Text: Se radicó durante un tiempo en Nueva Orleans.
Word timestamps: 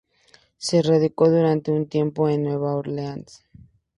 Se 0.57 0.81
radicó 0.81 1.29
durante 1.29 1.69
un 1.69 1.85
tiempo 1.87 2.27
en 2.27 2.41
Nueva 2.41 2.73
Orleans. 2.75 3.45